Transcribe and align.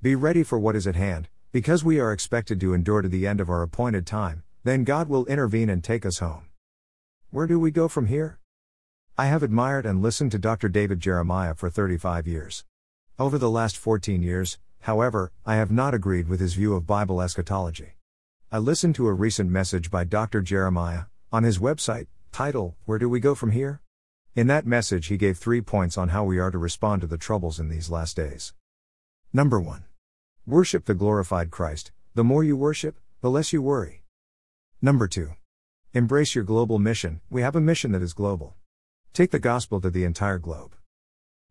Be 0.00 0.14
ready 0.14 0.44
for 0.44 0.60
what 0.60 0.76
is 0.76 0.86
at 0.86 0.94
hand, 0.94 1.28
because 1.50 1.82
we 1.82 1.98
are 1.98 2.12
expected 2.12 2.60
to 2.60 2.72
endure 2.72 3.02
to 3.02 3.08
the 3.08 3.26
end 3.26 3.40
of 3.40 3.50
our 3.50 3.62
appointed 3.62 4.06
time, 4.06 4.44
then 4.62 4.84
God 4.84 5.08
will 5.08 5.26
intervene 5.26 5.68
and 5.68 5.82
take 5.82 6.06
us 6.06 6.20
home. 6.20 6.44
Where 7.30 7.48
do 7.48 7.58
we 7.58 7.72
go 7.72 7.88
from 7.88 8.06
here? 8.06 8.38
I 9.16 9.26
have 9.26 9.42
admired 9.42 9.84
and 9.84 10.00
listened 10.00 10.30
to 10.30 10.38
Dr. 10.38 10.68
David 10.68 11.00
Jeremiah 11.00 11.52
for 11.52 11.68
35 11.68 12.28
years. 12.28 12.64
Over 13.18 13.38
the 13.38 13.50
last 13.50 13.76
14 13.76 14.22
years, 14.22 14.60
however, 14.82 15.32
I 15.44 15.56
have 15.56 15.72
not 15.72 15.94
agreed 15.94 16.28
with 16.28 16.38
his 16.38 16.54
view 16.54 16.76
of 16.76 16.86
Bible 16.86 17.20
eschatology. 17.20 17.94
I 18.52 18.58
listened 18.58 18.94
to 18.94 19.08
a 19.08 19.12
recent 19.12 19.50
message 19.50 19.90
by 19.90 20.04
Dr. 20.04 20.42
Jeremiah, 20.42 21.06
on 21.32 21.42
his 21.42 21.58
website, 21.58 22.06
title, 22.30 22.76
Where 22.84 23.00
Do 23.00 23.08
We 23.08 23.18
Go 23.18 23.34
From 23.34 23.50
Here? 23.50 23.80
In 24.36 24.46
that 24.46 24.64
message, 24.64 25.06
he 25.06 25.16
gave 25.16 25.38
three 25.38 25.60
points 25.60 25.98
on 25.98 26.10
how 26.10 26.22
we 26.22 26.38
are 26.38 26.52
to 26.52 26.58
respond 26.58 27.00
to 27.00 27.08
the 27.08 27.18
troubles 27.18 27.58
in 27.58 27.68
these 27.68 27.90
last 27.90 28.14
days. 28.14 28.54
Number 29.32 29.58
1. 29.58 29.86
Worship 30.48 30.86
the 30.86 30.94
glorified 30.94 31.50
Christ. 31.50 31.92
The 32.14 32.24
more 32.24 32.42
you 32.42 32.56
worship, 32.56 32.98
the 33.20 33.28
less 33.28 33.52
you 33.52 33.60
worry. 33.60 34.04
Number 34.80 35.06
2. 35.06 35.32
Embrace 35.92 36.34
your 36.34 36.42
global 36.42 36.78
mission. 36.78 37.20
We 37.28 37.42
have 37.42 37.54
a 37.54 37.60
mission 37.60 37.92
that 37.92 38.00
is 38.00 38.14
global. 38.14 38.54
Take 39.12 39.30
the 39.30 39.38
gospel 39.38 39.78
to 39.82 39.90
the 39.90 40.04
entire 40.04 40.38
globe. 40.38 40.74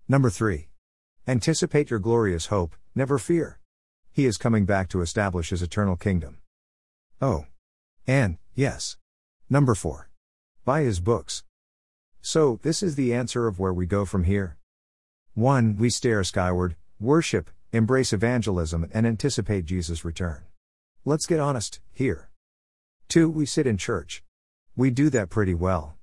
Number 0.07 0.31
3. 0.31 0.69
Anticipate 1.27 1.91
your 1.91 1.99
glorious 1.99 2.47
hope, 2.47 2.75
never 2.95 3.19
fear. 3.19 3.59
He 4.11 4.25
is 4.25 4.35
coming 4.35 4.65
back 4.65 4.89
to 4.89 5.01
establish 5.01 5.51
his 5.51 5.61
eternal 5.61 5.95
kingdom. 5.95 6.39
Oh. 7.21 7.45
And, 8.07 8.39
yes. 8.55 8.97
Number 9.47 9.75
4. 9.75 10.09
Buy 10.65 10.81
his 10.81 10.99
books. 10.99 11.43
So, 12.23 12.59
this 12.63 12.81
is 12.81 12.95
the 12.95 13.13
answer 13.13 13.45
of 13.45 13.59
where 13.59 13.73
we 13.73 13.85
go 13.85 14.05
from 14.05 14.23
here. 14.23 14.57
1. 15.35 15.77
We 15.77 15.91
stare 15.91 16.23
skyward, 16.23 16.75
worship, 16.99 17.51
embrace 17.71 18.13
evangelism, 18.13 18.89
and 18.93 19.05
anticipate 19.05 19.65
Jesus' 19.65 20.05
return. 20.05 20.43
Let's 21.05 21.25
get 21.25 21.39
honest, 21.39 21.79
here. 21.93 22.29
2. 23.09 23.29
We 23.29 23.45
sit 23.45 23.67
in 23.67 23.77
church. 23.77 24.23
We 24.75 24.89
do 24.89 25.09
that 25.09 25.29
pretty 25.29 25.53
well. 25.53 25.95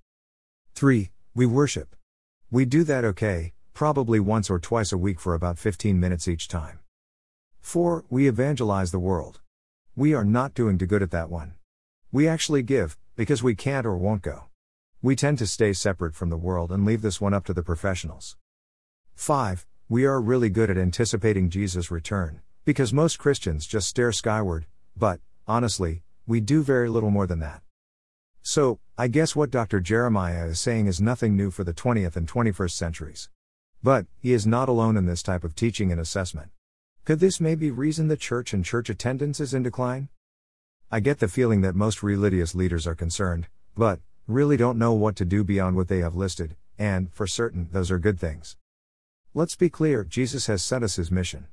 3. 0.74 1.10
We 1.34 1.46
worship. 1.46 1.94
We 2.50 2.64
do 2.64 2.84
that 2.84 3.04
okay, 3.04 3.52
probably 3.72 4.20
once 4.20 4.50
or 4.50 4.58
twice 4.58 4.92
a 4.92 4.98
week 4.98 5.20
for 5.20 5.34
about 5.34 5.58
15 5.58 5.98
minutes 5.98 6.28
each 6.28 6.48
time. 6.48 6.80
4. 7.60 8.04
We 8.08 8.28
evangelize 8.28 8.90
the 8.90 8.98
world. 8.98 9.40
We 9.96 10.14
are 10.14 10.24
not 10.24 10.54
doing 10.54 10.78
too 10.78 10.86
good 10.86 11.02
at 11.02 11.10
that 11.12 11.30
one. 11.30 11.54
We 12.12 12.28
actually 12.28 12.62
give, 12.62 12.96
because 13.16 13.42
we 13.42 13.54
can't 13.54 13.86
or 13.86 13.96
won't 13.96 14.22
go. 14.22 14.44
We 15.02 15.16
tend 15.16 15.38
to 15.38 15.46
stay 15.46 15.72
separate 15.72 16.14
from 16.14 16.30
the 16.30 16.36
world 16.36 16.72
and 16.72 16.84
leave 16.84 17.02
this 17.02 17.20
one 17.20 17.34
up 17.34 17.44
to 17.46 17.52
the 17.52 17.62
professionals. 17.62 18.36
5. 19.14 19.66
We 19.94 20.06
are 20.06 20.20
really 20.20 20.50
good 20.50 20.70
at 20.70 20.76
anticipating 20.76 21.50
Jesus' 21.50 21.88
return, 21.88 22.40
because 22.64 22.92
most 22.92 23.20
Christians 23.20 23.64
just 23.64 23.86
stare 23.86 24.10
skyward, 24.10 24.66
but, 24.96 25.20
honestly, 25.46 26.02
we 26.26 26.40
do 26.40 26.64
very 26.64 26.88
little 26.88 27.12
more 27.12 27.28
than 27.28 27.38
that. 27.38 27.62
So, 28.42 28.80
I 28.98 29.06
guess 29.06 29.36
what 29.36 29.52
Dr. 29.52 29.78
Jeremiah 29.78 30.46
is 30.46 30.58
saying 30.58 30.88
is 30.88 31.00
nothing 31.00 31.36
new 31.36 31.52
for 31.52 31.62
the 31.62 31.72
20th 31.72 32.16
and 32.16 32.26
21st 32.26 32.72
centuries. 32.72 33.28
But, 33.84 34.06
he 34.18 34.32
is 34.32 34.48
not 34.48 34.68
alone 34.68 34.96
in 34.96 35.06
this 35.06 35.22
type 35.22 35.44
of 35.44 35.54
teaching 35.54 35.92
and 35.92 36.00
assessment. 36.00 36.50
Could 37.04 37.20
this 37.20 37.40
maybe 37.40 37.70
reason 37.70 38.08
the 38.08 38.16
church 38.16 38.52
and 38.52 38.64
church 38.64 38.90
attendance 38.90 39.38
is 39.38 39.54
in 39.54 39.62
decline? 39.62 40.08
I 40.90 40.98
get 40.98 41.20
the 41.20 41.28
feeling 41.28 41.60
that 41.60 41.76
most 41.76 42.02
religious 42.02 42.52
leaders 42.52 42.88
are 42.88 42.96
concerned, 42.96 43.46
but, 43.76 44.00
really 44.26 44.56
don't 44.56 44.76
know 44.76 44.92
what 44.92 45.14
to 45.14 45.24
do 45.24 45.44
beyond 45.44 45.76
what 45.76 45.86
they 45.86 46.00
have 46.00 46.16
listed, 46.16 46.56
and, 46.80 47.14
for 47.14 47.28
certain, 47.28 47.68
those 47.70 47.92
are 47.92 48.00
good 48.00 48.18
things. 48.18 48.56
Let's 49.36 49.56
be 49.56 49.68
clear 49.68 50.04
Jesus 50.04 50.46
has 50.46 50.62
sent 50.62 50.84
us 50.84 50.94
his 50.94 51.10
mission. 51.10 51.48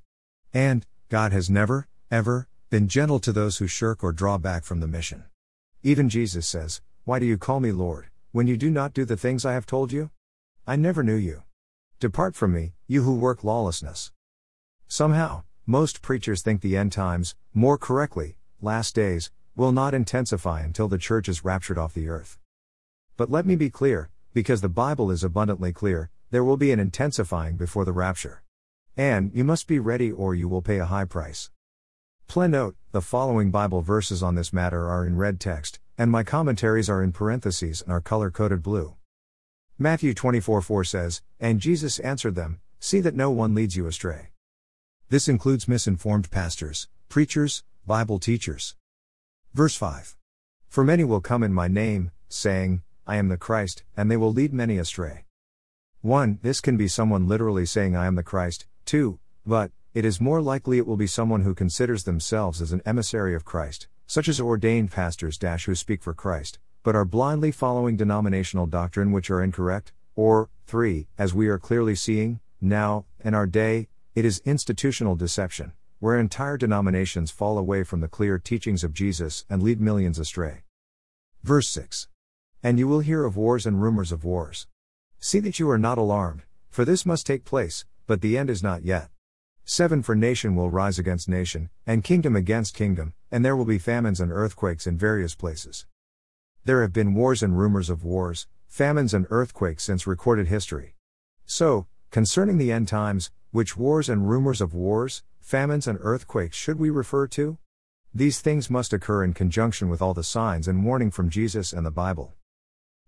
And, 0.54 0.86
God 1.10 1.32
has 1.32 1.50
never, 1.50 1.88
ever, 2.12 2.48
been 2.70 2.88
gentle 2.88 3.20
to 3.20 3.32
those 3.32 3.58
who 3.58 3.66
shirk 3.66 4.04
or 4.04 4.12
draw 4.12 4.38
back 4.38 4.64
from 4.64 4.82
the 4.82 4.88
mission. 4.88 5.24
Even 5.82 6.08
Jesus 6.08 6.48
says, 6.48 6.84
Why 7.06 7.18
do 7.18 7.26
you 7.26 7.40
call 7.40 7.60
me 7.60 7.72
Lord, 7.72 8.10
when 8.34 8.46
you 8.46 8.56
do 8.56 8.70
not 8.70 8.94
do 8.94 9.04
the 9.04 9.18
things 9.18 9.48
I 9.48 9.54
have 9.54 9.66
told 9.66 9.92
you? 9.92 10.12
I 10.68 10.76
never 10.76 11.02
knew 11.02 11.16
you. 11.16 11.42
Depart 12.00 12.36
from 12.36 12.54
me, 12.54 12.74
you 12.86 13.02
who 13.02 13.16
work 13.16 13.44
lawlessness. 13.44 14.12
Somehow, 14.88 15.42
most 15.66 16.04
preachers 16.04 16.44
think 16.44 16.62
the 16.62 16.78
end 16.78 16.92
times, 16.92 17.34
more 17.52 17.80
correctly, 17.80 18.38
last 18.62 18.94
days, 18.94 19.32
will 19.56 19.72
not 19.72 19.96
intensify 19.96 20.62
until 20.62 20.88
the 20.88 21.00
church 21.00 21.28
is 21.28 21.44
raptured 21.44 21.80
off 21.80 21.96
the 21.96 22.10
earth. 22.10 22.38
But 23.18 23.32
let 23.32 23.48
me 23.48 23.56
be 23.56 23.72
clear, 23.72 24.12
because 24.36 24.62
the 24.62 24.70
Bible 24.70 25.10
is 25.10 25.24
abundantly 25.24 25.74
clear, 25.74 26.12
there 26.32 26.44
will 26.46 26.58
be 26.58 26.72
an 26.72 26.80
intensifying 26.80 27.58
before 27.58 27.84
the 27.84 27.92
rapture. 27.92 28.42
And 28.96 29.32
you 29.34 29.44
must 29.44 29.68
be 29.68 29.80
ready 29.80 30.12
or 30.12 30.34
you 30.34 30.48
will 30.48 30.62
pay 30.62 30.80
a 30.80 30.86
high 30.86 31.06
price. 31.06 31.52
Please 32.28 32.50
note, 32.50 32.78
the 32.94 33.02
following 33.02 33.52
Bible 33.52 33.82
verses 33.82 34.24
on 34.24 34.36
this 34.36 34.54
matter 34.54 34.88
are 34.88 35.06
in 35.06 35.18
red 35.18 35.42
text, 35.42 35.80
and 35.98 36.10
my 36.10 36.24
commentaries 36.24 36.90
are 36.90 37.04
in 37.04 37.12
parentheses 37.12 37.82
and 37.82 37.92
are 37.92 38.00
color 38.00 38.32
coded 38.32 38.64
blue. 38.64 38.96
Matthew 39.78 40.14
24 40.14 40.62
4 40.62 40.84
says, 40.86 41.22
And 41.40 41.60
Jesus 41.60 42.00
answered 42.00 42.36
them, 42.36 42.62
See 42.80 43.02
that 43.02 43.16
no 43.16 43.30
one 43.30 43.54
leads 43.54 43.76
you 43.76 43.86
astray. 43.86 44.30
This 45.10 45.28
includes 45.28 45.68
misinformed 45.68 46.32
pastors, 46.32 46.88
preachers, 47.10 47.64
Bible 47.86 48.20
teachers. 48.20 48.76
Verse 49.54 49.76
5. 49.76 50.16
For 50.70 50.86
many 50.86 51.04
will 51.04 51.20
come 51.20 51.44
in 51.44 51.54
my 51.54 51.68
name, 51.68 52.12
saying, 52.30 52.84
I 53.06 53.18
am 53.18 53.28
the 53.28 53.36
Christ, 53.36 53.84
and 53.98 54.10
they 54.10 54.16
will 54.16 54.32
lead 54.32 54.54
many 54.54 54.78
astray. 54.78 55.26
1. 56.02 56.40
This 56.42 56.62
can 56.62 56.78
be 56.78 56.88
someone 56.88 57.28
literally 57.28 57.64
saying, 57.64 57.96
I 57.96 58.08
am 58.08 58.16
the 58.16 58.24
Christ. 58.24 58.66
2. 58.86 59.20
But, 59.46 59.72
it 59.94 60.04
is 60.04 60.20
more 60.20 60.42
likely 60.42 60.80
it 60.80 60.88
will 60.88 60.98
be 60.98 61.06
someone 61.06 61.42
who 61.42 61.54
considers 61.54 62.06
themselves 62.06 62.60
as 62.60 62.72
an 62.72 62.82
emissary 62.88 63.36
of 63.36 63.46
Christ, 63.46 63.88
such 64.08 64.28
as 64.28 64.42
ordained 64.42 64.90
pastors 64.90 65.38
who 65.66 65.76
speak 65.76 66.02
for 66.02 66.16
Christ, 66.16 66.58
but 66.82 66.96
are 66.96 67.06
blindly 67.06 67.52
following 67.52 67.98
denominational 67.98 68.66
doctrine 68.66 69.12
which 69.12 69.30
are 69.30 69.44
incorrect, 69.44 69.94
or, 70.16 70.50
3, 70.66 71.08
as 71.20 71.36
we 71.36 71.48
are 71.50 71.60
clearly 71.60 71.94
seeing, 71.94 72.40
now, 72.60 73.06
in 73.24 73.36
our 73.36 73.46
day, 73.46 73.88
it 74.16 74.26
is 74.26 74.42
institutional 74.44 75.16
deception, 75.16 75.72
where 76.00 76.18
entire 76.18 76.58
denominations 76.58 77.30
fall 77.30 77.60
away 77.60 77.84
from 77.84 78.02
the 78.02 78.08
clear 78.08 78.40
teachings 78.40 78.84
of 78.84 78.92
Jesus 78.92 79.46
and 79.52 79.62
lead 79.62 79.80
millions 79.80 80.18
astray. 80.18 80.64
Verse 81.44 81.70
6. 81.70 82.08
And 82.64 82.80
you 82.80 82.88
will 82.88 83.02
hear 83.02 83.24
of 83.24 83.38
wars 83.38 83.68
and 83.68 83.80
rumors 83.80 84.12
of 84.12 84.24
wars. 84.24 84.66
See 85.24 85.40
that 85.42 85.60
you 85.60 85.70
are 85.70 85.78
not 85.78 86.00
alarmed, 86.00 86.42
for 86.72 86.84
this 86.84 87.06
must 87.06 87.28
take 87.28 87.46
place, 87.46 87.86
but 88.08 88.22
the 88.22 88.40
end 88.40 88.50
is 88.50 88.64
not 88.64 88.84
yet. 88.84 89.10
7 89.66 90.02
For 90.02 90.16
nation 90.16 90.56
will 90.56 90.72
rise 90.72 90.98
against 90.98 91.30
nation, 91.30 91.70
and 91.86 92.04
kingdom 92.04 92.36
against 92.36 92.74
kingdom, 92.74 93.14
and 93.30 93.46
there 93.46 93.56
will 93.56 93.66
be 93.66 93.78
famines 93.78 94.20
and 94.20 94.32
earthquakes 94.32 94.88
in 94.88 94.98
various 94.98 95.36
places. 95.36 95.86
There 96.66 96.82
have 96.82 96.92
been 96.92 97.14
wars 97.14 97.44
and 97.44 97.56
rumors 97.56 97.92
of 97.92 98.04
wars, 98.04 98.48
famines 98.68 99.14
and 99.14 99.28
earthquakes 99.30 99.84
since 99.84 100.08
recorded 100.08 100.48
history. 100.48 100.96
So, 101.46 101.86
concerning 102.10 102.58
the 102.58 102.72
end 102.72 102.88
times, 102.88 103.30
which 103.52 103.78
wars 103.78 104.10
and 104.10 104.28
rumors 104.28 104.60
of 104.60 104.74
wars, 104.74 105.22
famines 105.40 105.86
and 105.86 106.00
earthquakes 106.02 106.58
should 106.58 106.80
we 106.80 106.90
refer 106.90 107.28
to? 107.28 107.60
These 108.12 108.40
things 108.40 108.72
must 108.72 108.92
occur 108.92 109.24
in 109.24 109.36
conjunction 109.36 109.88
with 109.88 110.02
all 110.02 110.16
the 110.16 110.24
signs 110.24 110.68
and 110.68 110.84
warning 110.84 111.12
from 111.12 111.30
Jesus 111.30 111.74
and 111.74 111.86
the 111.86 111.92
Bible. 111.92 112.34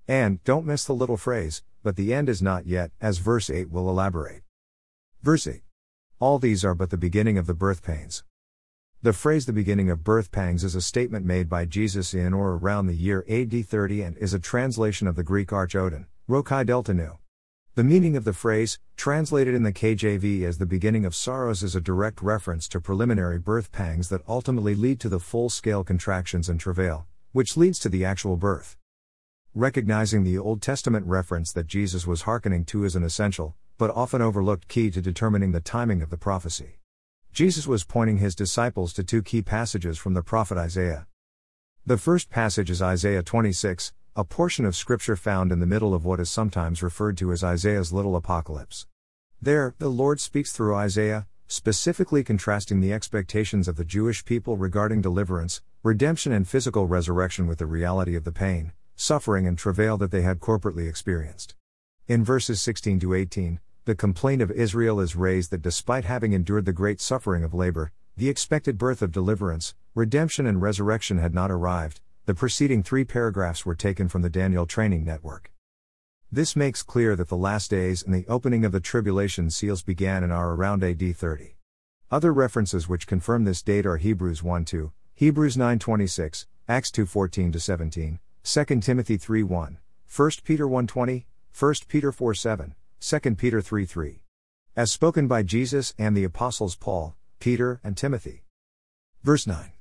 And, 0.07 0.43
don't 0.43 0.67
miss 0.67 0.85
the 0.85 0.93
little 0.93 1.17
phrase, 1.17 1.63
but 1.83 1.97
the 1.97 2.13
end 2.13 2.29
is 2.29 2.41
not 2.41 2.65
yet, 2.65 2.91
as 3.01 3.17
verse 3.17 3.49
8 3.49 3.69
will 3.69 3.89
elaborate. 3.89 4.41
Verse 5.21 5.45
8. 5.45 5.61
All 6.19 6.39
these 6.39 6.63
are 6.63 6.73
but 6.73 6.89
the 6.89 6.97
beginning 6.97 7.37
of 7.37 7.45
the 7.45 7.53
birth 7.53 7.83
pains. 7.83 8.23
The 9.01 9.11
phrase 9.11 9.45
the 9.45 9.51
beginning 9.51 9.89
of 9.89 10.05
birth 10.05 10.31
pangs 10.31 10.63
is 10.63 10.75
a 10.75 10.81
statement 10.81 11.25
made 11.25 11.49
by 11.49 11.65
Jesus 11.65 12.13
in 12.13 12.33
or 12.33 12.53
around 12.53 12.87
the 12.87 12.95
year 12.95 13.25
AD 13.29 13.65
30 13.65 14.01
and 14.01 14.17
is 14.17 14.33
a 14.33 14.39
translation 14.39 15.07
of 15.07 15.17
the 15.17 15.23
Greek 15.23 15.51
arch 15.51 15.75
Odin, 15.75 16.07
Rokai 16.29 16.65
Delta 16.65 16.93
Nu. 16.93 17.17
The 17.75 17.83
meaning 17.83 18.15
of 18.15 18.23
the 18.23 18.31
phrase, 18.31 18.79
translated 18.95 19.55
in 19.55 19.63
the 19.63 19.73
KJV 19.73 20.43
as 20.43 20.57
the 20.57 20.65
beginning 20.65 21.03
of 21.03 21.15
sorrows, 21.15 21.63
is 21.63 21.75
a 21.75 21.81
direct 21.81 22.21
reference 22.21 22.69
to 22.69 22.79
preliminary 22.79 23.39
birth 23.39 23.73
pangs 23.73 24.07
that 24.07 24.21
ultimately 24.25 24.73
lead 24.75 25.01
to 25.01 25.09
the 25.09 25.19
full 25.19 25.49
scale 25.49 25.83
contractions 25.83 26.47
and 26.47 26.59
travail, 26.59 27.05
which 27.33 27.57
leads 27.57 27.79
to 27.79 27.89
the 27.89 28.05
actual 28.05 28.37
birth. 28.37 28.77
Recognizing 29.55 30.23
the 30.23 30.39
Old 30.39 30.63
Testament 30.63 31.05
reference 31.05 31.51
that 31.51 31.67
Jesus 31.67 32.07
was 32.07 32.23
hearkening 32.23 32.65
to 32.65 32.85
is 32.85 32.95
an 32.95 33.03
essential, 33.03 33.53
but 33.77 33.91
often 33.91 34.19
overlooked 34.19 34.67
key 34.67 34.89
to 34.89 34.99
determining 34.99 35.51
the 35.51 35.61
timing 35.61 36.01
of 36.01 36.09
the 36.09 36.17
prophecy. 36.17 36.79
Jesus 37.31 37.67
was 37.67 37.83
pointing 37.83 38.17
his 38.17 38.33
disciples 38.33 38.93
to 38.93 39.03
two 39.03 39.21
key 39.21 39.43
passages 39.43 39.99
from 39.99 40.15
the 40.15 40.23
prophet 40.23 40.57
Isaiah. 40.57 41.05
The 41.85 41.99
first 41.99 42.31
passage 42.31 42.71
is 42.71 42.81
Isaiah 42.81 43.21
26, 43.21 43.93
a 44.15 44.23
portion 44.23 44.65
of 44.65 44.75
scripture 44.75 45.15
found 45.15 45.51
in 45.51 45.59
the 45.59 45.67
middle 45.67 45.93
of 45.93 46.03
what 46.03 46.19
is 46.19 46.31
sometimes 46.31 46.81
referred 46.81 47.15
to 47.17 47.31
as 47.31 47.43
Isaiah's 47.43 47.93
little 47.93 48.15
apocalypse. 48.15 48.87
There, 49.39 49.75
the 49.77 49.89
Lord 49.89 50.19
speaks 50.19 50.51
through 50.51 50.73
Isaiah, 50.73 51.27
specifically 51.47 52.23
contrasting 52.23 52.81
the 52.81 52.91
expectations 52.91 53.67
of 53.67 53.75
the 53.75 53.85
Jewish 53.85 54.25
people 54.25 54.57
regarding 54.57 55.01
deliverance, 55.01 55.61
redemption, 55.83 56.31
and 56.31 56.47
physical 56.47 56.87
resurrection 56.87 57.45
with 57.45 57.59
the 57.59 57.67
reality 57.67 58.15
of 58.15 58.23
the 58.23 58.31
pain, 58.31 58.71
suffering, 58.95 59.47
and 59.47 59.57
travail 59.57 59.97
that 59.97 60.11
they 60.11 60.21
had 60.21 60.39
corporately 60.39 60.87
experienced. 60.87 61.55
In 62.07 62.23
verses 62.23 62.61
16 62.61 62.99
to 63.01 63.13
18, 63.13 63.59
the 63.85 63.95
complaint 63.95 64.41
of 64.41 64.51
Israel 64.51 64.99
is 64.99 65.15
raised 65.15 65.51
that 65.51 65.61
despite 65.61 66.05
having 66.05 66.33
endured 66.33 66.65
the 66.65 66.73
great 66.73 67.01
suffering 67.01 67.43
of 67.43 67.53
labor, 67.53 67.91
the 68.15 68.29
expected 68.29 68.77
birth 68.77 69.01
of 69.01 69.11
deliverance, 69.11 69.73
redemption, 69.95 70.45
and 70.45 70.61
resurrection 70.61 71.17
had 71.17 71.33
not 71.33 71.51
arrived. 71.51 71.99
The 72.25 72.33
preceding 72.33 72.83
three 72.83 73.03
paragraphs 73.03 73.65
were 73.65 73.75
taken 73.75 74.07
from 74.07 74.21
the 74.21 74.29
Daniel 74.29 74.65
Training 74.65 75.03
Network. 75.03 75.51
This 76.31 76.55
makes 76.55 76.81
clear 76.81 77.15
that 77.15 77.27
the 77.27 77.35
last 77.35 77.69
days 77.69 78.01
and 78.01 78.13
the 78.13 78.25
opening 78.27 78.63
of 78.63 78.71
the 78.71 78.79
tribulation 78.79 79.49
seals 79.49 79.81
began 79.81 80.23
and 80.23 80.31
are 80.31 80.53
around 80.53 80.83
AD 80.83 81.15
30. 81.15 81.57
Other 82.09 82.31
references 82.31 82.87
which 82.87 83.07
confirm 83.07 83.43
this 83.43 83.61
date 83.61 83.85
are 83.85 83.97
Hebrews 83.97 84.41
1 84.41 84.65
2, 84.65 84.91
Hebrews 85.15 85.57
9 85.57 85.79
26, 85.79 86.47
Acts 86.67 86.91
2 86.91 87.05
14 87.05 87.53
17, 87.53 88.19
2 88.45 88.65
Timothy 88.81 89.15
3 89.15 89.41
1, 89.41 89.77
1 90.17 90.31
Peter 90.43 90.67
1 90.67 90.85
20, 90.85 91.25
1 91.57 91.73
Peter 91.87 92.11
4 92.11 92.33
7, 92.33 92.75
2 92.99 93.19
Peter 93.35 93.61
3 93.61 93.85
3. 93.85 94.23
As 94.75 94.91
spoken 94.91 95.29
by 95.29 95.43
Jesus 95.43 95.93
and 95.97 96.15
the 96.15 96.25
apostles 96.25 96.75
Paul, 96.75 97.15
Peter, 97.39 97.79
and 97.85 97.95
Timothy. 97.95 98.43
Verse 99.23 99.47
9. 99.47 99.71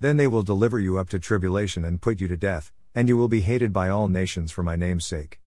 Then 0.00 0.16
they 0.16 0.26
will 0.26 0.42
deliver 0.42 0.80
you 0.80 0.98
up 0.98 1.08
to 1.10 1.20
tribulation 1.20 1.84
and 1.84 2.02
put 2.02 2.20
you 2.20 2.26
to 2.26 2.36
death, 2.36 2.72
and 2.96 3.06
you 3.06 3.16
will 3.16 3.28
be 3.28 3.42
hated 3.42 3.72
by 3.72 3.88
all 3.88 4.08
nations 4.08 4.50
for 4.50 4.64
my 4.64 4.74
name's 4.74 5.06
sake. 5.06 5.40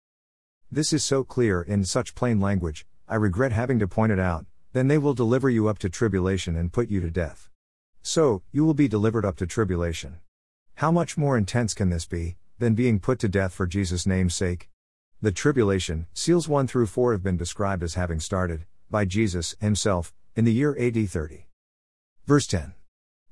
This 0.72 0.94
is 0.94 1.04
so 1.04 1.26
clear 1.26 1.62
in 1.62 1.84
such 1.84 2.16
plain 2.16 2.40
language, 2.40 2.86
I 3.10 3.16
regret 3.16 3.52
having 3.52 3.78
to 3.80 3.90
point 3.90 4.14
it 4.14 4.20
out. 4.20 4.46
Then 4.72 4.88
they 4.88 4.98
will 4.98 5.14
deliver 5.14 5.50
you 5.50 5.68
up 5.68 5.80
to 5.80 5.90
tribulation 5.90 6.56
and 6.56 6.72
put 6.72 6.90
you 6.90 7.02
to 7.02 7.12
death. 7.12 7.50
So, 8.02 8.42
you 8.54 8.64
will 8.64 8.74
be 8.74 8.88
delivered 8.88 9.26
up 9.26 9.36
to 9.38 9.48
tribulation. 9.48 10.20
How 10.76 10.92
much 10.92 11.18
more 11.18 11.38
intense 11.38 11.74
can 11.74 11.90
this 11.90 12.06
be, 12.06 12.38
than 12.64 12.76
being 12.76 12.98
put 12.98 13.20
to 13.20 13.28
death 13.28 13.54
for 13.54 13.68
Jesus' 13.68 14.08
name's 14.08 14.34
sake? 14.34 14.70
The 15.22 15.34
tribulation, 15.34 16.08
seals 16.14 16.48
1 16.48 16.68
through 16.68 16.86
4 16.86 17.12
have 17.12 17.22
been 17.22 17.36
described 17.36 17.84
as 17.84 17.96
having 17.96 18.22
started, 18.22 18.66
by 18.90 19.04
Jesus 19.04 19.54
himself, 19.60 20.14
in 20.34 20.46
the 20.46 20.54
year 20.54 20.74
AD 20.80 21.10
30. 21.10 21.48
Verse 22.26 22.48
10. 22.48 22.74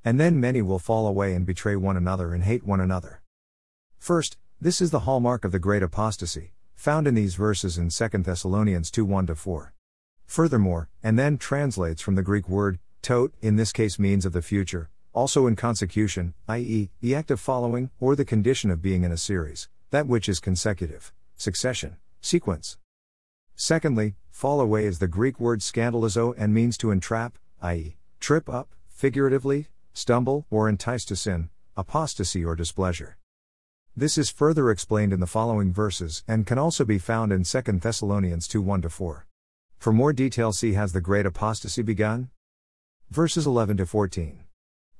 And 0.04 0.19
then 0.19 0.42
many 0.42 0.62
will 0.62 0.80
fall 0.80 1.07
away 1.07 1.33
and 1.33 1.45
betray 1.45 1.78
one 1.78 1.95
another 1.95 2.33
and 2.33 2.44
hate 2.44 2.66
one 2.66 2.81
another. 2.81 3.22
First, 3.98 4.36
this 4.60 4.81
is 4.81 4.92
the 4.92 5.01
hallmark 5.01 5.45
of 5.45 5.54
the 5.54 5.60
great 5.60 5.81
apostasy, 5.81 6.51
found 6.75 7.07
in 7.07 7.16
these 7.16 7.36
verses 7.36 7.77
in 7.77 7.88
2 7.88 8.07
Thessalonians 8.24 8.92
2 8.92 9.06
1 9.06 9.27
4. 9.27 9.74
Furthermore, 10.25 10.89
and 11.01 11.18
then 11.18 11.38
translates 11.38 12.01
from 12.01 12.16
the 12.16 12.22
Greek 12.22 12.50
word, 12.50 12.80
tote, 13.01 13.34
in 13.42 13.56
this 13.56 13.72
case 13.72 13.98
means 13.98 14.25
of 14.25 14.34
the 14.34 14.42
future, 14.42 14.89
also 15.13 15.48
in 15.48 15.56
consecution, 15.56 16.34
i.e., 16.48 16.90
the 17.02 17.16
act 17.16 17.31
of 17.31 17.40
following, 17.40 17.90
or 18.00 18.16
the 18.16 18.25
condition 18.25 18.72
of 18.72 18.81
being 18.81 19.04
in 19.04 19.12
a 19.12 19.18
series, 19.18 19.68
that 19.90 20.08
which 20.08 20.30
is 20.30 20.40
consecutive, 20.40 21.13
succession, 21.36 21.98
sequence. 22.22 22.78
Secondly, 23.56 24.16
fall 24.30 24.62
away 24.62 24.86
is 24.86 25.00
the 25.00 25.08
Greek 25.08 25.40
word 25.40 25.60
scandalizo 25.60 26.34
and 26.38 26.54
means 26.54 26.78
to 26.78 26.92
entrap, 26.92 27.38
i.e., 27.62 27.98
trip 28.19 28.50
up, 28.50 28.69
figuratively, 28.88 29.68
stumble, 29.94 30.46
or 30.50 30.69
entice 30.69 31.06
to 31.06 31.16
sin, 31.16 31.50
apostasy 31.75 32.44
or 32.44 32.56
displeasure. 32.56 33.18
This 33.96 34.18
is 34.18 34.30
further 34.30 34.72
explained 34.72 35.12
in 35.12 35.19
the 35.19 35.28
following 35.28 35.74
verses 35.74 36.24
and 36.28 36.48
can 36.48 36.58
also 36.58 36.86
be 36.86 36.98
found 36.98 37.34
in 37.34 37.44
2 37.44 37.62
Thessalonians 37.62 38.48
2 38.48 38.62
1 38.62 38.84
4. 38.84 39.28
For 39.78 39.92
more 39.92 40.13
detail, 40.13 40.54
see 40.54 40.74
Has 40.74 40.94
the 40.94 41.02
Great 41.02 41.25
Apostasy 41.25 41.81
Begun? 41.81 42.30
Verses 43.10 43.46
11 43.46 43.86
14. 43.86 44.46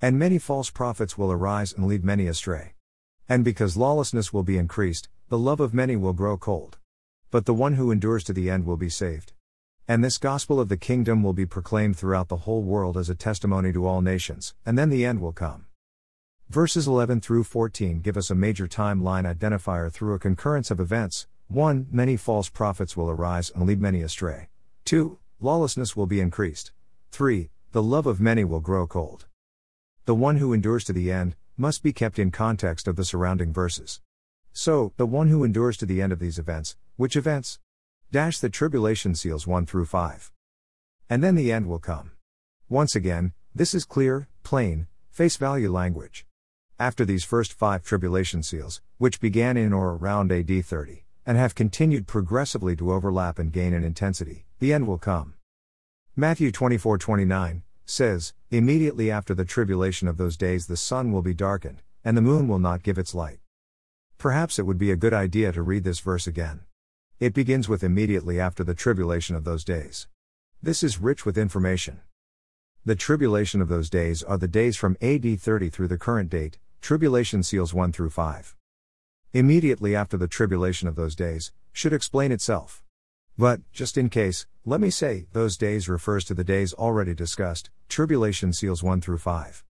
And 0.04 0.18
many 0.18 0.40
false 0.40 0.72
prophets 0.72 1.16
will 1.16 1.32
arise 1.32 1.74
and 1.74 1.86
lead 1.86 2.04
many 2.04 2.26
astray. 2.26 2.74
And 3.30 3.46
because 3.46 3.78
lawlessness 3.78 4.34
will 4.34 4.42
be 4.42 4.58
increased, 4.58 5.10
the 5.30 5.38
love 5.38 5.60
of 5.60 5.76
many 5.76 5.96
will 5.96 6.14
grow 6.14 6.38
cold. 6.38 6.80
But 7.30 7.46
the 7.46 7.54
one 7.54 7.76
who 7.76 7.92
endures 7.92 8.24
to 8.24 8.34
the 8.34 8.50
end 8.50 8.66
will 8.66 8.78
be 8.78 8.90
saved. 8.90 9.34
And 9.88 10.04
this 10.04 10.18
gospel 10.18 10.60
of 10.60 10.70
the 10.70 10.76
kingdom 10.78 11.22
will 11.22 11.34
be 11.34 11.46
proclaimed 11.46 11.98
throughout 11.98 12.30
the 12.30 12.44
whole 12.48 12.64
world 12.64 12.98
as 12.98 13.12
a 13.12 13.16
testimony 13.16 13.72
to 13.74 13.86
all 13.86 14.02
nations, 14.02 14.56
and 14.66 14.76
then 14.76 14.90
the 14.90 15.06
end 15.06 15.22
will 15.22 15.34
come. 15.34 15.66
Verses 16.50 16.88
11 16.88 17.22
through 17.22 17.44
14 17.44 18.02
give 18.02 18.18
us 18.18 18.32
a 18.32 18.36
major 18.36 18.68
timeline 18.68 19.32
identifier 19.32 19.92
through 19.92 20.16
a 20.16 20.20
concurrence 20.20 20.72
of 20.72 20.80
events. 20.80 21.28
1. 21.48 21.88
Many 21.92 22.18
false 22.18 22.50
prophets 22.50 22.98
will 22.98 23.10
arise 23.10 23.52
and 23.52 23.68
lead 23.68 23.80
many 23.80 24.02
astray. 24.02 24.50
2. 24.86 25.20
Lawlessness 25.40 25.96
will 25.96 26.08
be 26.08 26.20
increased. 26.20 26.72
3. 27.12 27.52
The 27.72 27.84
love 27.84 28.08
of 28.08 28.20
many 28.20 28.44
will 28.44 28.62
grow 28.62 28.88
cold. 28.88 29.28
The 30.06 30.16
one 30.16 30.38
who 30.38 30.52
endures 30.52 30.84
to 30.86 30.94
the 30.94 31.12
end 31.12 31.36
must 31.58 31.84
be 31.84 31.94
kept 31.94 32.18
in 32.18 32.32
context 32.32 32.88
of 32.88 32.96
the 32.96 33.06
surrounding 33.06 33.54
verses. 33.54 34.02
So, 34.52 34.94
the 34.98 35.06
one 35.06 35.28
who 35.28 35.44
endures 35.44 35.78
to 35.78 35.86
the 35.86 36.02
end 36.02 36.12
of 36.12 36.18
these 36.18 36.40
events, 36.40 36.76
which 36.96 37.16
events? 37.16 37.60
Dash 38.12 38.40
the 38.40 38.50
tribulation 38.50 39.14
seals 39.14 39.46
1 39.46 39.68
through 39.68 39.86
5. 39.86 40.32
And 41.08 41.24
then 41.24 41.36
the 41.36 41.52
end 41.52 41.68
will 41.68 41.78
come. 41.78 42.14
Once 42.68 42.96
again, 42.96 43.34
this 43.54 43.76
is 43.76 43.86
clear, 43.86 44.28
plain, 44.42 44.88
face 45.12 45.38
value 45.38 45.72
language. 45.72 46.26
After 46.80 47.06
these 47.06 47.24
first 47.24 47.54
five 47.54 47.84
tribulation 47.84 48.42
seals, 48.42 48.82
which 48.98 49.22
began 49.22 49.56
in 49.56 49.72
or 49.72 49.92
around 49.92 50.32
AD 50.32 50.66
30, 50.66 51.06
and 51.28 51.38
have 51.38 51.54
continued 51.54 52.08
progressively 52.08 52.76
to 52.78 52.92
overlap 52.92 53.38
and 53.38 53.54
gain 53.54 53.72
in 53.72 53.84
intensity, 53.84 54.46
the 54.58 54.74
end 54.74 54.88
will 54.88 54.98
come. 54.98 55.36
Matthew 56.16 56.52
24 56.52 56.98
29 56.98 57.62
says, 57.92 58.34
Immediately 58.50 59.12
after 59.12 59.34
the 59.34 59.46
tribulation 59.46 60.08
of 60.08 60.18
those 60.18 60.38
days 60.38 60.68
the 60.68 60.78
sun 60.78 61.12
will 61.12 61.22
be 61.22 61.34
darkened, 61.34 61.82
and 62.06 62.16
the 62.16 62.22
moon 62.22 62.48
will 62.48 62.60
not 62.60 62.84
give 62.84 62.98
its 62.98 63.14
light. 63.14 63.40
Perhaps 64.18 64.58
it 64.58 64.66
would 64.66 64.78
be 64.78 64.92
a 64.92 64.96
good 64.96 65.14
idea 65.14 65.52
to 65.52 65.62
read 65.62 65.84
this 65.84 66.00
verse 66.00 66.26
again. 66.26 66.62
It 67.20 67.34
begins 67.34 67.68
with 67.68 67.84
immediately 67.84 68.40
after 68.40 68.64
the 68.64 68.74
tribulation 68.74 69.36
of 69.36 69.44
those 69.44 69.64
days. 69.64 70.08
This 70.64 70.84
is 70.84 71.00
rich 71.00 71.26
with 71.26 71.38
information. 71.38 72.00
The 72.86 72.96
tribulation 72.96 73.62
of 73.62 73.68
those 73.68 73.90
days 73.90 74.24
are 74.24 74.38
the 74.38 74.48
days 74.48 74.78
from 74.78 74.98
AD 75.02 75.40
30 75.40 75.70
through 75.70 75.90
the 75.90 75.98
current 75.98 76.30
date, 76.30 76.60
tribulation 76.82 77.44
seals 77.44 77.74
1 77.74 77.92
through 77.92 78.10
5. 78.12 78.56
Immediately 79.34 79.96
after 79.96 80.18
the 80.18 80.28
tribulation 80.28 80.88
of 80.88 80.96
those 80.96 81.16
days, 81.16 81.52
should 81.74 81.94
explain 81.94 82.32
itself. 82.32 82.81
But, 83.42 83.62
just 83.72 83.98
in 83.98 84.10
case, 84.10 84.46
let 84.66 84.80
me 84.80 84.92
say, 84.92 85.26
those 85.34 85.58
days 85.58 85.90
refers 85.90 86.24
to 86.26 86.36
the 86.36 86.44
days 86.44 86.76
already 86.76 87.16
discussed, 87.16 87.72
tribulation 87.90 88.54
seals 88.54 88.84
1 88.84 89.02
through 89.02 89.18
5. 89.18 89.64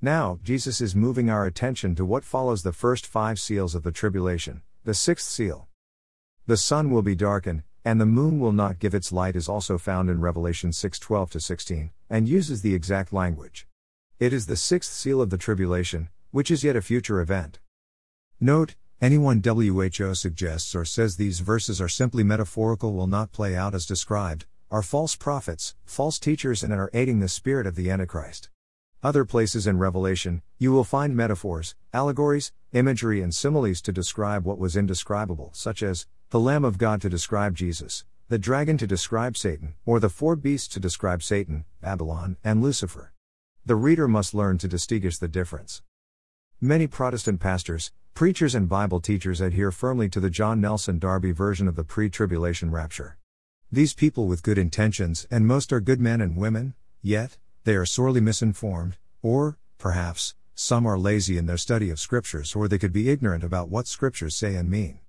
Now, 0.00 0.38
Jesus 0.44 0.80
is 0.80 0.94
moving 0.94 1.28
our 1.28 1.44
attention 1.44 1.96
to 1.96 2.04
what 2.04 2.22
follows 2.22 2.62
the 2.62 2.72
first 2.72 3.04
five 3.04 3.40
seals 3.40 3.74
of 3.74 3.82
the 3.82 3.90
tribulation, 3.90 4.62
the 4.84 4.94
sixth 4.94 5.26
seal. 5.26 5.66
The 6.46 6.56
sun 6.56 6.92
will 6.92 7.02
be 7.02 7.16
darkened, 7.16 7.64
and 7.84 8.00
the 8.00 8.06
moon 8.06 8.38
will 8.38 8.52
not 8.52 8.78
give 8.78 8.94
its 8.94 9.10
light 9.10 9.34
is 9.34 9.48
also 9.48 9.76
found 9.76 10.08
in 10.08 10.20
Revelation 10.20 10.70
6:12 10.70 11.42
16 11.42 11.90
and 12.08 12.28
uses 12.28 12.62
the 12.62 12.76
exact 12.76 13.12
language. 13.12 13.66
It 14.20 14.32
is 14.32 14.46
the 14.46 14.54
sixth 14.54 14.92
seal 14.92 15.20
of 15.20 15.30
the 15.30 15.36
tribulation, 15.36 16.10
which 16.30 16.48
is 16.48 16.62
yet 16.62 16.76
a 16.76 16.80
future 16.80 17.20
event. 17.20 17.58
Note, 18.38 18.76
anyone 19.00 19.42
WHO 19.44 20.14
suggests 20.14 20.74
or 20.74 20.84
says 20.84 21.16
these 21.16 21.40
verses 21.40 21.80
are 21.80 21.88
simply 21.88 22.22
metaphorical 22.22 22.94
will 22.94 23.06
not 23.06 23.32
play 23.32 23.54
out 23.54 23.74
as 23.74 23.86
described, 23.86 24.46
are 24.70 24.82
false 24.82 25.14
prophets, 25.14 25.74
false 25.84 26.18
teachers 26.18 26.62
and 26.62 26.72
are 26.72 26.90
aiding 26.92 27.20
the 27.20 27.28
spirit 27.28 27.66
of 27.66 27.74
the 27.74 27.90
Antichrist. 27.90 28.48
Other 29.02 29.24
places 29.24 29.66
in 29.66 29.78
Revelation, 29.78 30.42
you 30.58 30.72
will 30.72 30.82
find 30.82 31.14
metaphors, 31.14 31.74
allegories, 31.92 32.52
imagery 32.72 33.22
and 33.22 33.34
similes 33.34 33.80
to 33.82 33.92
describe 33.92 34.44
what 34.44 34.58
was 34.58 34.76
indescribable, 34.76 35.50
such 35.52 35.82
as 35.82 36.06
the 36.30 36.40
Lamb 36.40 36.64
of 36.64 36.78
God 36.78 37.00
to 37.02 37.08
describe 37.08 37.54
Jesus, 37.54 38.04
the 38.28 38.38
dragon 38.38 38.76
to 38.78 38.86
describe 38.86 39.36
Satan, 39.36 39.74
or 39.84 40.00
the 40.00 40.08
four 40.08 40.34
beasts 40.34 40.68
to 40.68 40.80
describe 40.80 41.22
Satan, 41.22 41.64
Babylon, 41.80 42.36
and 42.42 42.62
Lucifer. 42.62 43.12
The 43.64 43.76
reader 43.76 44.08
must 44.08 44.34
learn 44.34 44.58
to 44.58 44.68
distinguish 44.68 45.18
the 45.18 45.28
difference. 45.28 45.82
Many 46.60 46.86
Protestant 46.86 47.38
pastors, 47.38 47.92
preachers, 48.16 48.54
and 48.54 48.66
Bible 48.66 48.98
teachers 48.98 49.42
adhere 49.42 49.70
firmly 49.70 50.08
to 50.08 50.20
the 50.20 50.30
John 50.30 50.58
Nelson 50.58 50.98
Darby 50.98 51.32
version 51.32 51.68
of 51.68 51.76
the 51.76 51.84
pre 51.84 52.08
tribulation 52.08 52.70
rapture. 52.70 53.18
These 53.70 53.92
people 53.92 54.26
with 54.26 54.42
good 54.42 54.56
intentions, 54.56 55.26
and 55.30 55.46
most 55.46 55.70
are 55.70 55.80
good 55.80 56.00
men 56.00 56.22
and 56.22 56.34
women, 56.34 56.74
yet, 57.02 57.36
they 57.64 57.76
are 57.76 57.84
sorely 57.84 58.22
misinformed, 58.22 58.96
or, 59.20 59.58
perhaps, 59.76 60.34
some 60.54 60.86
are 60.86 60.98
lazy 60.98 61.36
in 61.36 61.44
their 61.44 61.58
study 61.58 61.90
of 61.90 62.00
scriptures 62.00 62.56
or 62.56 62.68
they 62.68 62.78
could 62.78 62.92
be 62.92 63.10
ignorant 63.10 63.44
about 63.44 63.68
what 63.68 63.86
scriptures 63.86 64.34
say 64.34 64.56
and 64.56 64.70
mean. 64.70 65.00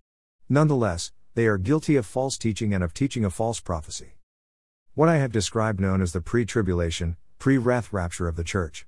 Nonetheless, 0.49 1.13
they 1.33 1.47
are 1.47 1.57
guilty 1.57 1.95
of 1.95 2.05
false 2.05 2.37
teaching 2.37 2.73
and 2.73 2.83
of 2.83 2.93
teaching 2.93 3.23
a 3.23 3.29
false 3.29 3.61
prophecy. 3.61 4.17
What 4.95 5.07
I 5.07 5.15
have 5.15 5.31
described 5.31 5.79
known 5.79 6.01
as 6.01 6.11
the 6.11 6.19
pre 6.19 6.43
tribulation, 6.43 7.15
pre 7.39 7.57
wrath 7.57 7.93
rapture 7.93 8.27
of 8.27 8.35
the 8.35 8.43
church. 8.43 8.85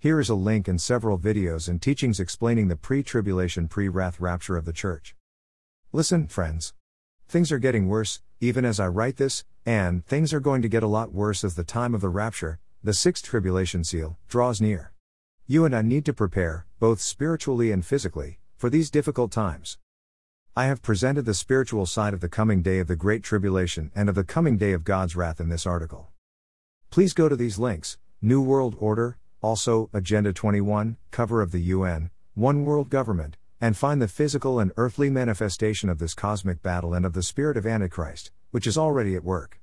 Here 0.00 0.20
is 0.20 0.28
a 0.28 0.36
link 0.36 0.68
and 0.68 0.80
several 0.80 1.18
videos 1.18 1.68
and 1.68 1.82
teachings 1.82 2.20
explaining 2.20 2.68
the 2.68 2.76
pre 2.76 3.02
tribulation, 3.02 3.66
pre 3.66 3.88
wrath 3.88 4.20
rapture 4.20 4.56
of 4.56 4.64
the 4.64 4.72
church. 4.72 5.16
Listen, 5.90 6.28
friends. 6.28 6.72
Things 7.26 7.50
are 7.50 7.58
getting 7.58 7.88
worse, 7.88 8.20
even 8.40 8.64
as 8.64 8.78
I 8.78 8.86
write 8.86 9.16
this, 9.16 9.44
and 9.66 10.06
things 10.06 10.32
are 10.32 10.38
going 10.38 10.62
to 10.62 10.68
get 10.68 10.84
a 10.84 10.86
lot 10.86 11.12
worse 11.12 11.42
as 11.42 11.56
the 11.56 11.64
time 11.64 11.96
of 11.96 12.00
the 12.00 12.10
rapture, 12.10 12.60
the 12.80 12.94
sixth 12.94 13.24
tribulation 13.24 13.82
seal, 13.82 14.16
draws 14.28 14.60
near. 14.60 14.92
You 15.48 15.64
and 15.64 15.74
I 15.74 15.82
need 15.82 16.04
to 16.04 16.12
prepare, 16.12 16.64
both 16.78 17.00
spiritually 17.00 17.72
and 17.72 17.84
physically, 17.84 18.38
for 18.56 18.70
these 18.70 18.92
difficult 18.92 19.32
times. 19.32 19.78
I 20.54 20.66
have 20.66 20.80
presented 20.80 21.24
the 21.24 21.34
spiritual 21.34 21.86
side 21.86 22.14
of 22.14 22.20
the 22.20 22.28
coming 22.28 22.62
day 22.62 22.78
of 22.78 22.86
the 22.86 22.94
Great 22.94 23.24
Tribulation 23.24 23.90
and 23.96 24.08
of 24.08 24.14
the 24.14 24.22
coming 24.22 24.58
day 24.58 24.74
of 24.74 24.84
God's 24.84 25.16
wrath 25.16 25.40
in 25.40 25.48
this 25.48 25.66
article. 25.66 26.12
Please 26.88 27.14
go 27.14 27.28
to 27.28 27.34
these 27.34 27.58
links 27.58 27.98
New 28.22 28.40
World 28.40 28.76
Order, 28.78 29.18
also 29.40 29.88
Agenda 29.92 30.32
21, 30.32 30.96
cover 31.10 31.40
of 31.40 31.52
the 31.52 31.60
UN, 31.60 32.10
One 32.34 32.64
World 32.64 32.90
Government, 32.90 33.36
and 33.60 33.76
find 33.76 34.02
the 34.02 34.08
physical 34.08 34.58
and 34.58 34.72
earthly 34.76 35.10
manifestation 35.10 35.88
of 35.88 35.98
this 35.98 36.14
cosmic 36.14 36.62
battle 36.62 36.94
and 36.94 37.06
of 37.06 37.12
the 37.12 37.22
spirit 37.22 37.56
of 37.56 37.66
Antichrist, 37.66 38.30
which 38.50 38.66
is 38.66 38.78
already 38.78 39.14
at 39.14 39.24
work. 39.24 39.60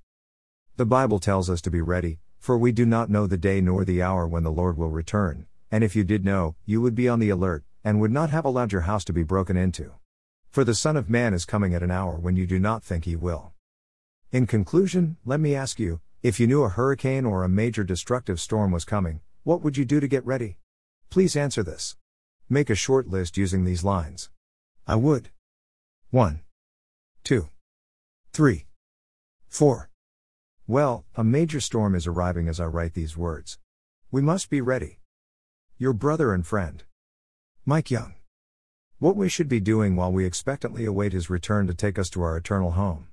The 0.77 0.85
Bible 0.85 1.19
tells 1.19 1.49
us 1.49 1.61
to 1.61 1.71
be 1.71 1.81
ready, 1.81 2.19
for 2.39 2.57
we 2.57 2.71
do 2.71 2.85
not 2.85 3.09
know 3.09 3.27
the 3.27 3.37
day 3.37 3.61
nor 3.61 3.85
the 3.85 4.01
hour 4.01 4.27
when 4.27 4.43
the 4.43 4.51
Lord 4.51 4.77
will 4.77 4.89
return, 4.89 5.47
and 5.71 5.83
if 5.83 5.95
you 5.95 6.03
did 6.03 6.23
know, 6.23 6.55
you 6.65 6.81
would 6.81 6.95
be 6.95 7.09
on 7.09 7.19
the 7.19 7.29
alert, 7.29 7.63
and 7.83 7.99
would 7.99 8.11
not 8.11 8.29
have 8.29 8.45
allowed 8.45 8.71
your 8.71 8.81
house 8.81 9.03
to 9.05 9.13
be 9.13 9.23
broken 9.23 9.57
into. 9.57 9.91
For 10.49 10.63
the 10.63 10.75
Son 10.75 10.95
of 10.95 11.09
Man 11.09 11.33
is 11.33 11.43
coming 11.43 11.73
at 11.73 11.83
an 11.83 11.91
hour 11.91 12.15
when 12.15 12.35
you 12.35 12.47
do 12.47 12.59
not 12.59 12.83
think 12.83 13.05
he 13.05 13.15
will. 13.15 13.51
In 14.31 14.47
conclusion, 14.47 15.17
let 15.25 15.39
me 15.39 15.53
ask 15.53 15.79
you 15.79 15.99
if 16.23 16.39
you 16.39 16.47
knew 16.47 16.63
a 16.63 16.69
hurricane 16.69 17.25
or 17.25 17.43
a 17.43 17.49
major 17.49 17.83
destructive 17.83 18.39
storm 18.39 18.71
was 18.71 18.85
coming, 18.85 19.21
what 19.45 19.61
would 19.61 19.77
you 19.77 19.85
do 19.85 19.99
to 19.99 20.07
get 20.07 20.25
ready? 20.25 20.57
Please 21.11 21.35
answer 21.35 21.61
this. 21.61 21.95
Make 22.49 22.71
a 22.71 22.75
short 22.75 23.07
list 23.07 23.37
using 23.37 23.63
these 23.63 23.83
lines. 23.83 24.31
I 24.87 24.95
would. 24.95 25.29
1. 26.09 26.41
2. 27.23 27.47
3. 28.33 28.65
4. 29.47 29.89
Well, 30.65 31.05
a 31.13 31.23
major 31.23 31.59
storm 31.59 31.93
is 31.93 32.07
arriving 32.07 32.47
as 32.47 32.59
I 32.59 32.65
write 32.65 32.95
these 32.95 33.15
words. 33.15 33.59
We 34.09 34.23
must 34.23 34.49
be 34.49 34.61
ready. 34.61 34.97
Your 35.77 35.93
brother 35.93 36.33
and 36.33 36.43
friend. 36.45 36.83
Mike 37.67 37.91
Young. 37.91 38.15
What 38.97 39.15
we 39.15 39.29
should 39.29 39.47
be 39.47 39.59
doing 39.59 39.95
while 39.95 40.11
we 40.11 40.25
expectantly 40.25 40.85
await 40.85 41.13
his 41.13 41.29
return 41.29 41.67
to 41.67 41.75
take 41.75 41.99
us 41.99 42.09
to 42.09 42.23
our 42.23 42.35
eternal 42.35 42.71
home. 42.71 43.09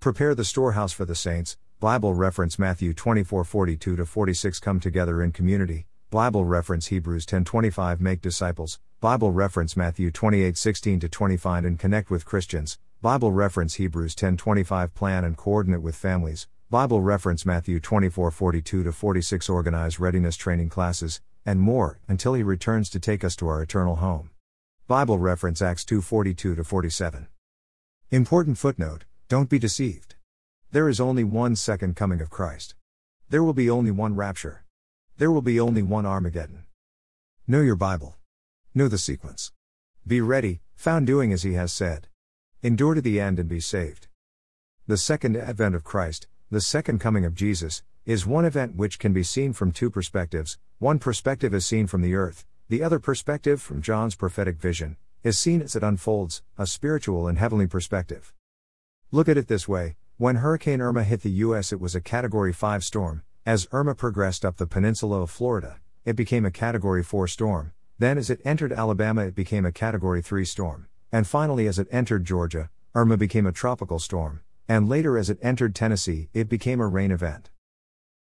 Prepare 0.00 0.34
the 0.34 0.44
storehouse 0.44 0.92
for 0.92 1.04
the 1.04 1.14
saints, 1.14 1.56
Bible 1.84 2.14
reference 2.14 2.58
Matthew 2.58 2.94
24:42 2.94 4.06
46 4.06 4.58
come 4.58 4.80
together 4.80 5.22
in 5.22 5.32
community. 5.32 5.86
Bible 6.08 6.46
reference 6.46 6.86
Hebrews 6.86 7.26
10:25 7.26 8.00
make 8.00 8.22
disciples. 8.22 8.80
Bible 9.00 9.32
reference 9.32 9.76
Matthew 9.76 10.10
28:16 10.10 11.10
25 11.10 11.64
and 11.66 11.78
connect 11.78 12.08
with 12.08 12.24
Christians. 12.24 12.78
Bible 13.02 13.32
reference 13.32 13.74
Hebrews 13.74 14.14
10:25 14.14 14.94
plan 14.94 15.24
and 15.24 15.36
coordinate 15.36 15.82
with 15.82 15.94
families. 15.94 16.48
Bible 16.70 17.02
reference 17.02 17.44
Matthew 17.44 17.80
24:42 17.80 18.90
46 18.90 19.50
organize 19.50 20.00
readiness 20.00 20.36
training 20.36 20.70
classes 20.70 21.20
and 21.44 21.60
more 21.60 22.00
until 22.08 22.32
he 22.32 22.42
returns 22.42 22.88
to 22.88 22.98
take 22.98 23.22
us 23.22 23.36
to 23.36 23.46
our 23.46 23.60
eternal 23.60 23.96
home. 23.96 24.30
Bible 24.88 25.18
reference 25.18 25.60
Acts 25.60 25.84
2:42 25.84 26.64
47. 26.64 27.28
Important 28.10 28.56
footnote: 28.56 29.04
Don't 29.28 29.50
be 29.50 29.58
deceived. 29.58 30.14
There 30.74 30.88
is 30.88 30.98
only 30.98 31.22
one 31.22 31.54
second 31.54 31.94
coming 31.94 32.20
of 32.20 32.30
Christ. 32.30 32.74
There 33.28 33.44
will 33.44 33.52
be 33.52 33.70
only 33.70 33.92
one 33.92 34.16
rapture. 34.16 34.64
There 35.18 35.30
will 35.30 35.40
be 35.40 35.60
only 35.60 35.82
one 35.82 36.04
Armageddon. 36.04 36.64
Know 37.46 37.60
your 37.60 37.76
Bible. 37.76 38.16
Know 38.74 38.88
the 38.88 38.98
sequence. 38.98 39.52
Be 40.04 40.20
ready, 40.20 40.62
found 40.74 41.06
doing 41.06 41.32
as 41.32 41.44
he 41.44 41.52
has 41.52 41.72
said. 41.72 42.08
Endure 42.60 42.94
to 42.94 43.00
the 43.00 43.20
end 43.20 43.38
and 43.38 43.48
be 43.48 43.60
saved. 43.60 44.08
The 44.88 44.96
second 44.96 45.36
advent 45.36 45.76
of 45.76 45.84
Christ, 45.84 46.26
the 46.50 46.60
second 46.60 46.98
coming 46.98 47.24
of 47.24 47.36
Jesus, 47.36 47.84
is 48.04 48.26
one 48.26 48.44
event 48.44 48.74
which 48.74 48.98
can 48.98 49.12
be 49.12 49.22
seen 49.22 49.52
from 49.52 49.70
two 49.70 49.90
perspectives. 49.90 50.58
One 50.80 50.98
perspective 50.98 51.54
is 51.54 51.64
seen 51.64 51.86
from 51.86 52.02
the 52.02 52.16
earth, 52.16 52.44
the 52.68 52.82
other 52.82 52.98
perspective, 52.98 53.62
from 53.62 53.80
John's 53.80 54.16
prophetic 54.16 54.56
vision, 54.56 54.96
is 55.22 55.38
seen 55.38 55.62
as 55.62 55.76
it 55.76 55.84
unfolds, 55.84 56.42
a 56.58 56.66
spiritual 56.66 57.28
and 57.28 57.38
heavenly 57.38 57.68
perspective. 57.68 58.32
Look 59.12 59.28
at 59.28 59.38
it 59.38 59.46
this 59.46 59.68
way 59.68 59.94
when 60.16 60.36
Hurricane 60.36 60.80
Irma 60.80 61.02
hit 61.02 61.22
the 61.22 61.30
U.S., 61.30 61.72
it 61.72 61.80
was 61.80 61.96
a 61.96 62.00
Category 62.00 62.52
5 62.52 62.84
storm. 62.84 63.24
As 63.44 63.66
Irma 63.72 63.96
progressed 63.96 64.44
up 64.44 64.58
the 64.58 64.66
peninsula 64.66 65.22
of 65.22 65.30
Florida, 65.30 65.80
it 66.04 66.14
became 66.14 66.44
a 66.44 66.52
Category 66.52 67.02
4 67.02 67.26
storm. 67.26 67.72
Then, 67.98 68.16
as 68.16 68.30
it 68.30 68.40
entered 68.44 68.72
Alabama, 68.72 69.24
it 69.26 69.34
became 69.34 69.66
a 69.66 69.72
Category 69.72 70.22
3 70.22 70.44
storm. 70.44 70.86
And 71.10 71.26
finally, 71.26 71.66
as 71.66 71.80
it 71.80 71.88
entered 71.90 72.24
Georgia, 72.24 72.70
Irma 72.94 73.16
became 73.16 73.44
a 73.44 73.50
tropical 73.50 73.98
storm. 73.98 74.42
And 74.68 74.88
later, 74.88 75.18
as 75.18 75.30
it 75.30 75.38
entered 75.42 75.74
Tennessee, 75.74 76.28
it 76.32 76.48
became 76.48 76.80
a 76.80 76.86
rain 76.86 77.10
event. 77.10 77.50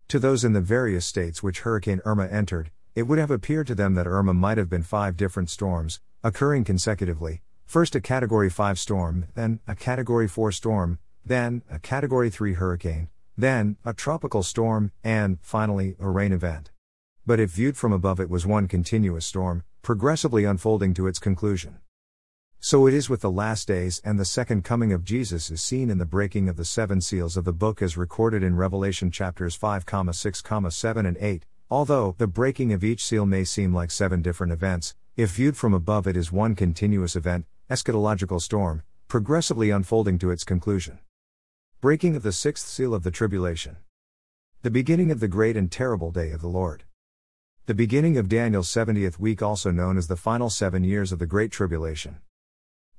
To 0.09 0.19
those 0.19 0.45
in 0.45 0.55
the 0.55 0.63
various 0.63 1.05
states 1.05 1.43
which 1.43 1.61
Hurricane 1.61 2.01
Irma 2.07 2.27
entered, 2.27 2.71
it 2.95 3.03
would 3.03 3.19
have 3.19 3.31
appeared 3.31 3.67
to 3.67 3.75
them 3.75 3.97
that 3.97 4.07
Irma 4.07 4.33
might 4.33 4.57
have 4.57 4.71
been 4.71 4.83
five 4.83 5.15
different 5.19 5.51
storms, 5.51 6.01
occurring 6.25 6.65
consecutively 6.65 7.43
first 7.67 7.95
a 7.95 8.01
Category 8.01 8.49
5 8.49 8.79
storm, 8.79 9.27
then 9.35 9.61
a 9.67 9.75
Category 9.75 10.29
4 10.29 10.53
storm, 10.53 10.99
then 11.25 11.63
a 11.71 11.79
Category 11.79 12.31
3 12.31 12.55
hurricane, 12.55 13.09
then 13.37 13.77
a 13.85 13.95
tropical 13.95 14.43
storm, 14.43 14.93
and, 15.03 15.39
finally, 15.41 15.97
a 15.99 16.09
rain 16.09 16.33
event. 16.33 16.71
But 17.25 17.41
if 17.41 17.51
viewed 17.51 17.77
from 17.77 17.93
above, 17.93 18.21
it 18.21 18.29
was 18.29 18.47
one 18.47 18.69
continuous 18.69 19.27
storm, 19.27 19.63
progressively 19.83 20.45
unfolding 20.45 20.95
to 20.95 21.07
its 21.07 21.19
conclusion. 21.19 21.79
So 22.59 22.87
it 22.87 22.95
is 22.95 23.09
with 23.09 23.23
the 23.23 23.31
last 23.31 23.67
days, 23.67 24.01
and 24.05 24.21
the 24.21 24.25
second 24.25 24.63
coming 24.63 24.93
of 24.93 25.05
Jesus 25.05 25.51
is 25.51 25.61
seen 25.61 25.91
in 25.91 25.99
the 25.99 26.05
breaking 26.05 26.49
of 26.49 26.57
the 26.57 26.65
seven 26.65 27.01
seals 27.01 27.37
of 27.37 27.45
the 27.45 27.53
book 27.53 27.83
as 27.83 27.97
recorded 27.97 28.43
in 28.43 28.55
Revelation 28.55 29.11
chapters 29.11 29.57
5, 29.57 29.85
6, 30.13 30.43
7, 30.71 31.07
and 31.07 31.17
8. 31.19 31.47
Although 31.71 32.15
the 32.19 32.27
breaking 32.27 32.73
of 32.73 32.85
each 32.85 33.05
seal 33.05 33.27
may 33.27 33.45
seem 33.45 33.75
like 33.75 33.91
seven 33.91 34.23
different 34.23 34.53
events, 34.53 34.95
if 35.17 35.31
viewed 35.31 35.57
from 35.57 35.75
above, 35.75 36.07
it 36.07 36.17
is 36.17 36.31
one 36.31 36.55
continuous 36.55 37.17
event, 37.17 37.47
eschatological 37.71 38.41
storm, 38.41 38.83
progressively 39.09 39.71
unfolding 39.71 40.19
to 40.19 40.31
its 40.31 40.45
conclusion. 40.45 40.99
Breaking 41.83 42.15
of 42.15 42.23
the 42.23 42.31
sixth 42.31 42.69
seal 42.69 42.95
of 42.95 43.03
the 43.03 43.11
tribulation. 43.11 43.79
The 44.63 44.71
beginning 44.71 45.11
of 45.11 45.19
the 45.19 45.27
great 45.27 45.57
and 45.57 45.69
terrible 45.69 46.13
day 46.13 46.31
of 46.31 46.41
the 46.41 46.47
Lord. 46.47 46.85
The 47.67 47.75
beginning 47.75 48.17
of 48.17 48.29
Daniel's 48.29 48.69
70th 48.69 49.19
week, 49.19 49.43
also 49.43 49.73
known 49.73 49.99
as 49.99 50.07
the 50.07 50.15
final 50.15 50.49
seven 50.49 50.85
years 50.85 51.11
of 51.11 51.19
the 51.19 51.27
Great 51.27 51.51
Tribulation. 51.51 52.21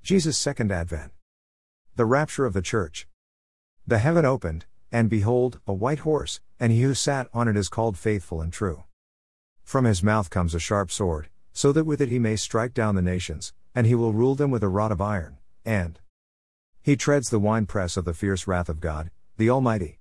Jesus' 0.01 0.37
second 0.37 0.69
advent. 0.69 1.13
The 1.95 2.03
rapture 2.03 2.45
of 2.45 2.51
the 2.51 2.61
church. 2.61 3.07
The 3.87 3.99
heaven 3.99 4.25
opened, 4.25 4.65
and 4.91 5.09
behold, 5.09 5.61
a 5.65 5.73
white 5.73 5.99
horse, 5.99 6.41
and 6.59 6.73
he 6.73 6.81
who 6.81 6.93
sat 6.93 7.29
on 7.33 7.47
it 7.47 7.55
is 7.55 7.69
called 7.69 7.97
faithful 7.97 8.41
and 8.41 8.51
true. 8.51 8.83
From 9.63 9.85
his 9.85 10.03
mouth 10.03 10.29
comes 10.29 10.53
a 10.53 10.59
sharp 10.59 10.91
sword, 10.91 11.29
so 11.53 11.71
that 11.71 11.85
with 11.85 12.01
it 12.01 12.09
he 12.09 12.19
may 12.19 12.35
strike 12.35 12.73
down 12.73 12.95
the 12.95 13.01
nations, 13.01 13.53
and 13.73 13.87
he 13.87 13.95
will 13.95 14.11
rule 14.11 14.35
them 14.35 14.51
with 14.51 14.61
a 14.61 14.67
rod 14.67 14.91
of 14.91 14.99
iron, 14.99 15.37
and 15.63 16.01
he 16.85 16.97
treads 16.97 17.29
the 17.29 17.39
winepress 17.39 17.95
of 17.95 18.03
the 18.03 18.13
fierce 18.13 18.45
wrath 18.45 18.67
of 18.67 18.81
God, 18.81 19.09
the 19.37 19.49
Almighty. 19.49 19.99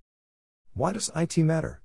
Why 0.75 0.93
does 0.93 1.13
it 1.15 1.39
matter? 1.39 1.81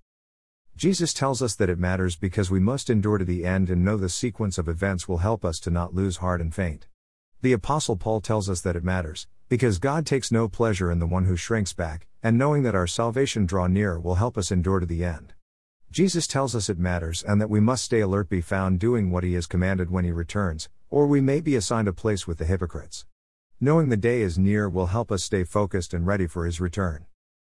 Jesus 0.75 1.13
tells 1.13 1.39
us 1.39 1.53
that 1.53 1.69
it 1.69 1.77
matters 1.77 2.15
because 2.15 2.49
we 2.49 2.59
must 2.59 2.89
endure 2.89 3.19
to 3.19 3.25
the 3.25 3.45
end 3.45 3.69
and 3.69 3.85
know 3.85 3.95
the 3.97 4.09
sequence 4.09 4.57
of 4.57 4.67
events 4.67 5.07
will 5.07 5.19
help 5.19 5.45
us 5.45 5.59
to 5.59 5.69
not 5.69 5.93
lose 5.93 6.17
heart 6.17 6.41
and 6.41 6.51
faint. 6.51 6.87
The 7.43 7.53
Apostle 7.53 7.95
Paul 7.95 8.21
tells 8.21 8.49
us 8.49 8.61
that 8.61 8.75
it 8.75 8.83
matters, 8.83 9.27
because 9.49 9.77
God 9.77 10.03
takes 10.03 10.31
no 10.31 10.47
pleasure 10.47 10.91
in 10.91 10.97
the 10.97 11.05
one 11.05 11.25
who 11.25 11.35
shrinks 11.35 11.73
back, 11.73 12.07
and 12.23 12.35
knowing 12.35 12.63
that 12.63 12.73
our 12.73 12.87
salvation 12.87 13.45
draw 13.45 13.67
near 13.67 13.99
will 13.99 14.15
help 14.15 14.35
us 14.35 14.51
endure 14.51 14.79
to 14.79 14.87
the 14.87 15.05
end. 15.05 15.35
Jesus 15.91 16.25
tells 16.25 16.55
us 16.55 16.69
it 16.69 16.79
matters 16.79 17.21
and 17.21 17.39
that 17.39 17.51
we 17.51 17.59
must 17.59 17.85
stay 17.85 17.99
alert, 17.99 18.29
be 18.29 18.41
found 18.41 18.79
doing 18.79 19.11
what 19.11 19.23
he 19.23 19.35
has 19.35 19.45
commanded 19.45 19.91
when 19.91 20.05
he 20.05 20.11
returns, 20.11 20.69
or 20.89 21.05
we 21.05 21.21
may 21.21 21.39
be 21.39 21.55
assigned 21.55 21.87
a 21.87 21.93
place 21.93 22.25
with 22.25 22.39
the 22.39 22.45
hypocrites. 22.45 23.05
Knowing 23.59 23.89
the 23.89 23.97
day 23.97 24.21
is 24.21 24.37
near 24.37 24.69
will 24.69 24.85
help 24.85 25.11
us 25.11 25.23
stay 25.23 25.43
focused 25.43 25.91
and 25.91 26.05
ready 26.05 26.27
for 26.27 26.45
his 26.45 26.61
return. 26.61 27.07